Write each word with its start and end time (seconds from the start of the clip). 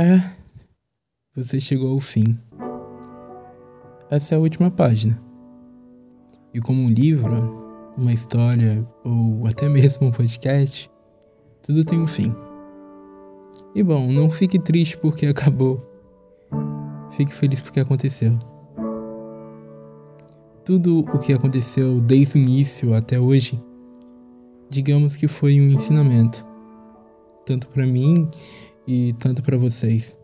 É, 0.00 0.22
você 1.34 1.58
chegou 1.58 1.90
ao 1.90 1.98
fim. 1.98 2.38
Essa 4.08 4.36
é 4.36 4.38
a 4.38 4.40
última 4.40 4.70
página. 4.70 5.20
E 6.54 6.60
como 6.60 6.84
um 6.84 6.88
livro, 6.88 7.92
uma 7.96 8.12
história 8.12 8.86
ou 9.02 9.44
até 9.44 9.68
mesmo 9.68 10.06
um 10.06 10.12
podcast, 10.12 10.88
tudo 11.60 11.84
tem 11.84 11.98
um 11.98 12.06
fim. 12.06 12.32
E 13.74 13.82
bom, 13.82 14.06
não 14.12 14.30
fique 14.30 14.56
triste 14.56 14.96
porque 14.96 15.26
acabou. 15.26 15.84
Fique 17.10 17.34
feliz 17.34 17.60
porque 17.60 17.80
aconteceu. 17.80 18.38
Tudo 20.64 21.00
o 21.00 21.18
que 21.18 21.32
aconteceu 21.32 22.00
desde 22.00 22.38
o 22.38 22.40
início 22.40 22.94
até 22.94 23.18
hoje, 23.18 23.60
digamos 24.70 25.16
que 25.16 25.26
foi 25.26 25.60
um 25.60 25.70
ensinamento, 25.70 26.46
tanto 27.44 27.68
para 27.70 27.84
mim 27.84 28.30
e 28.88 29.12
tanto 29.18 29.42
para 29.42 29.58
vocês. 29.58 30.18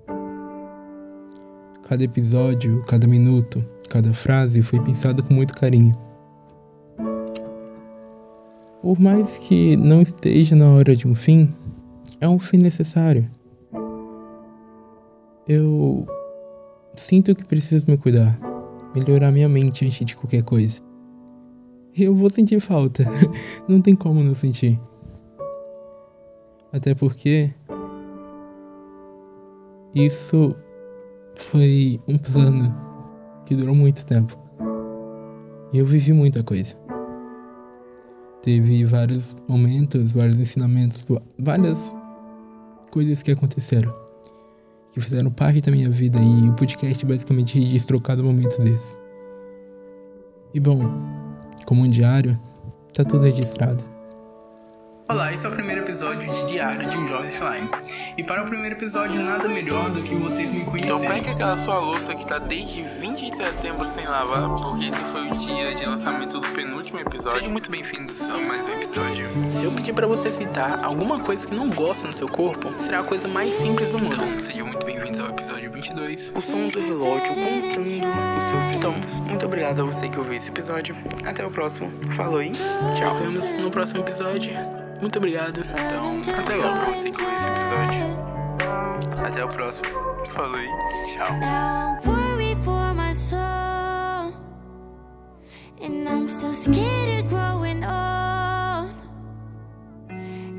Cada 1.87 2.03
episódio, 2.03 2.83
cada 2.87 3.07
minuto, 3.07 3.63
cada 3.91 4.15
frase 4.15 4.63
foi 4.63 4.81
pensado 4.81 5.23
com 5.23 5.35
muito 5.35 5.55
carinho. 5.55 5.93
Por 8.81 8.99
mais 8.99 9.37
que 9.37 9.77
não 9.77 10.01
esteja 10.01 10.57
na 10.57 10.71
hora 10.71 10.97
de 10.97 11.07
um 11.07 11.15
fim, 11.15 11.53
é 12.19 12.27
um 12.27 12.39
fim 12.39 12.57
necessário. 12.57 13.31
Eu 15.47 16.07
sinto 16.97 17.35
que 17.35 17.45
preciso 17.45 17.85
me 17.87 17.99
cuidar, 17.99 18.39
melhorar 18.97 19.31
minha 19.31 19.49
mente 19.49 19.85
antes 19.85 20.07
de 20.07 20.17
qualquer 20.17 20.43
coisa. 20.43 20.81
Eu 21.95 22.15
vou 22.15 22.31
sentir 22.31 22.61
falta, 22.61 23.05
não 23.69 23.83
tem 23.83 23.95
como 23.95 24.25
não 24.25 24.35
sentir. 24.35 24.81
Até 26.73 26.95
porque 26.95 27.53
isso 29.95 30.57
foi 31.37 32.01
um 32.09 32.19
plano 32.19 32.75
que 33.47 33.55
durou 33.55 33.75
muito 33.75 34.05
tempo. 34.05 34.37
E 35.73 35.79
eu 35.79 35.87
vivi 35.87 36.13
muita 36.13 36.43
coisa. 36.43 36.77
Teve 38.43 38.85
vários 38.85 39.35
momentos, 39.49 40.13
vários 40.13 40.39
ensinamentos, 40.39 41.05
várias 41.39 41.95
coisas 42.91 43.23
que 43.23 43.33
aconteceram. 43.33 43.95
Que 44.93 45.01
fizeram 45.01 45.31
parte 45.31 45.61
da 45.61 45.73
minha 45.73 45.91
vida 45.91 46.21
e 46.21 46.49
o 46.49 46.53
podcast 46.55 47.05
basicamente 47.07 47.59
registrou 47.59 48.01
cada 48.01 48.23
momento 48.23 48.61
desse. 48.63 48.97
E 50.53 50.61
bom, 50.61 50.81
como 51.67 51.83
um 51.83 51.89
diário, 51.89 52.39
tá 52.93 53.05
tudo 53.05 53.25
registrado. 53.25 53.94
Olá, 55.07 55.31
esse 55.35 55.45
é 55.45 55.49
o 55.51 55.53
primeiro 55.53 55.83
episódio 55.83 56.33
de 56.33 56.47
Diário 56.47 56.89
de 56.89 56.97
um 56.97 57.07
Jovem 57.07 57.31
Offline. 57.31 57.69
E 58.17 58.25
para 58.25 58.43
o 58.43 58.47
primeiro 58.47 58.75
episódio, 58.75 59.23
nada 59.23 59.47
melhor 59.47 59.91
do 59.91 60.03
que 60.03 60.15
vocês 60.15 60.51
me 60.51 60.65
conhecerem. 60.65 60.97
Então 60.97 61.01
pegue 61.01 61.29
aquela 61.29 61.59
sua 61.59 61.79
louça 61.79 62.15
que 62.15 62.27
tá 62.27 62.39
desde 62.39 62.83
20 62.83 63.31
de 63.31 63.37
setembro 63.37 63.85
sem 63.85 64.07
lavar, 64.07 64.49
porque 64.49 64.87
esse 64.87 64.99
foi 65.01 65.29
o 65.29 65.33
dia 65.33 65.75
de 65.75 65.85
lançamento 65.85 66.41
do 66.41 66.49
penúltimo 66.49 67.01
episódio. 67.01 67.41
Sejam 67.41 67.53
muito 67.53 67.71
bem-vindos 67.71 68.19
a 68.23 68.39
mais 68.39 68.65
um 68.65 68.71
episódio. 68.71 69.27
Se 69.51 69.65
eu 69.67 69.73
pedir 69.73 69.93
para 69.93 70.07
você 70.07 70.33
citar 70.33 70.83
alguma 70.83 71.21
coisa 71.21 71.47
que 71.47 71.55
não 71.55 71.69
gosta 71.69 72.07
no 72.07 72.15
seu 72.15 72.29
corpo, 72.29 72.73
será 72.79 73.01
a 73.01 73.05
coisa 73.05 73.29
mais 73.29 73.53
simples 73.53 73.91
do 73.91 73.99
mundo. 73.99 74.15
Então, 74.15 74.41
sejam 74.41 74.67
muito 74.67 74.87
bem-vindos 74.87 75.21
ao 75.21 75.29
episódio 75.29 75.71
22. 75.71 76.33
O 76.35 76.41
som 76.41 76.69
do 76.69 76.81
relógio 76.81 77.29
contando 77.29 77.83
o 77.83 77.87
seu 77.87 78.01
fim. 78.71 78.77
Então, 78.79 78.95
muito 79.29 79.45
obrigado 79.45 79.83
a 79.83 79.85
você 79.85 80.09
que 80.09 80.19
ouviu 80.19 80.35
esse 80.35 80.49
episódio. 80.49 80.97
Até 81.27 81.45
o 81.45 81.51
próximo. 81.51 81.93
Falou 82.17 82.43
e 82.43 82.53
tchau. 82.53 83.09
Nos 83.09 83.19
vemos 83.19 83.53
no 83.55 83.71
próximo 83.71 84.01
episódio. 84.01 84.74
Muito 85.01 85.19
obrigado. 85.19 85.61
Então, 85.61 86.21
até 86.39 86.55
logo 86.57 86.79
pra 86.81 86.91
você 86.91 87.11
que 87.11 87.23
esse 87.23 87.49
episódio. 87.49 88.25
Até 89.27 89.45
o 89.45 89.49
próximo. 89.49 89.89
Falou 90.31 90.59
e 90.59 90.67
tchau. 91.05 91.31
Now 91.39 91.99
I'm 92.03 92.09
worried 92.09 92.59
for 92.65 92.95
my 92.95 93.15
soul, 93.15 94.33
and 95.81 96.09
I'm 96.09 96.29
still 96.29 96.53
scared 96.53 97.25
of 97.25 97.29
growing 97.29 97.85
old. 97.85 98.91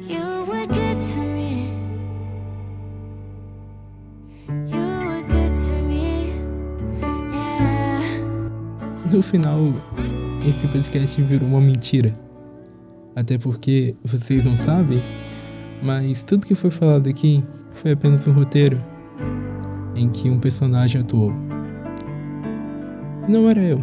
You 0.01 0.45
were 0.47 0.67
good 0.67 1.01
to 1.13 1.19
me. 1.19 1.73
You 4.67 4.85
were 5.07 5.23
good 5.23 5.55
to 5.67 5.73
me. 5.81 6.33
Yeah. 7.31 8.19
No 9.11 9.21
final, 9.21 9.73
esse 10.47 10.67
podcast 10.67 11.21
virou 11.23 11.47
uma 11.49 11.59
mentira. 11.61 12.13
Até 13.15 13.37
porque 13.37 13.95
vocês 14.03 14.45
não 14.45 14.57
sabem, 14.57 15.01
mas 15.81 16.23
tudo 16.23 16.45
que 16.45 16.53
foi 16.53 16.69
falado 16.69 17.09
aqui 17.09 17.43
foi 17.71 17.91
apenas 17.91 18.27
um 18.27 18.33
roteiro 18.33 18.81
em 19.95 20.09
que 20.09 20.29
um 20.29 20.37
personagem 20.37 21.01
atuou. 21.01 21.31
Não 23.27 23.49
era 23.49 23.61
eu, 23.61 23.79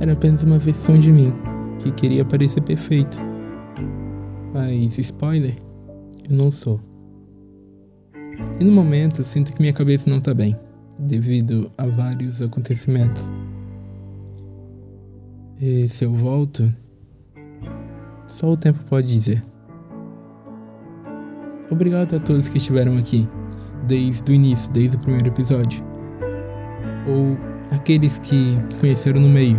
era 0.00 0.14
apenas 0.14 0.42
uma 0.42 0.58
versão 0.58 0.94
de 0.94 1.12
mim 1.12 1.32
que 1.78 1.92
queria 1.92 2.24
parecer 2.24 2.62
perfeito. 2.62 3.18
Mas, 4.52 4.98
spoiler, 4.98 5.54
eu 6.28 6.36
não 6.36 6.50
sou. 6.50 6.80
E 8.58 8.64
no 8.64 8.72
momento 8.72 9.22
sinto 9.22 9.52
que 9.52 9.60
minha 9.60 9.72
cabeça 9.72 10.08
não 10.08 10.20
tá 10.20 10.32
bem, 10.32 10.56
devido 10.98 11.70
a 11.76 11.86
vários 11.86 12.40
acontecimentos. 12.40 13.30
E 15.60 15.88
se 15.88 16.04
eu 16.04 16.14
volto, 16.14 16.72
só 18.28 18.50
o 18.50 18.56
tempo 18.56 18.78
pode 18.84 19.08
dizer. 19.08 19.42
Obrigado 21.70 22.14
a 22.14 22.20
todos 22.20 22.48
que 22.48 22.58
estiveram 22.58 22.96
aqui, 22.96 23.28
desde 23.86 24.30
o 24.30 24.34
início, 24.34 24.70
desde 24.72 24.96
o 24.96 25.00
primeiro 25.00 25.26
episódio. 25.28 25.82
Ou 27.06 27.36
aqueles 27.74 28.18
que 28.18 28.56
conheceram 28.80 29.20
no 29.20 29.28
meio. 29.28 29.58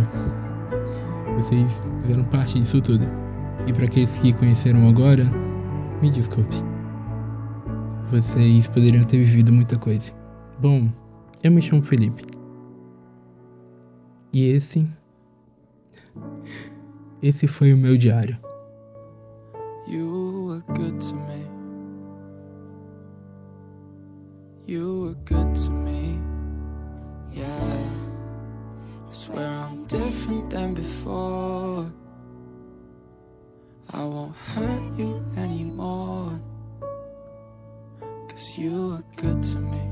Vocês 1.34 1.82
fizeram 2.00 2.24
parte 2.24 2.58
disso 2.58 2.80
tudo. 2.80 3.04
E 3.66 3.72
para 3.72 3.84
aqueles 3.84 4.16
que 4.18 4.32
conheceram 4.32 4.88
agora, 4.88 5.24
me 6.00 6.10
desculpe. 6.10 6.56
Vocês 8.10 8.66
poderiam 8.68 9.04
ter 9.04 9.18
vivido 9.18 9.52
muita 9.52 9.78
coisa. 9.78 10.12
Bom, 10.58 10.88
eu 11.42 11.50
me 11.50 11.60
chamo 11.60 11.82
Felipe. 11.82 12.24
E 14.32 14.46
esse. 14.46 14.88
Esse 17.22 17.46
foi 17.46 17.72
o 17.72 17.76
meu 17.76 17.96
diário. 17.96 18.49
You 19.90 20.44
were 20.46 20.74
good 20.76 21.00
to 21.00 21.14
me. 21.14 21.42
You 24.64 25.00
were 25.00 25.14
good 25.24 25.52
to 25.52 25.70
me. 25.70 26.20
Yeah. 27.32 27.88
I 29.04 29.12
swear 29.12 29.48
I'm 29.48 29.86
different 29.86 30.48
than 30.50 30.74
before. 30.74 31.90
I 33.90 34.04
won't 34.04 34.36
hurt 34.36 34.96
you 34.96 35.24
anymore. 35.36 36.40
Cause 38.28 38.58
you 38.58 38.90
were 38.90 39.04
good 39.16 39.42
to 39.42 39.56
me. 39.58 39.89